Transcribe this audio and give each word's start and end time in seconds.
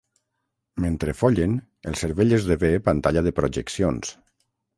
Mentre 0.85 1.13
follen 1.19 1.53
el 1.91 1.99
cervell 2.01 2.33
esdevé 2.39 2.73
pantalla 2.89 3.25
de 3.29 3.35
projeccions. 3.43 4.17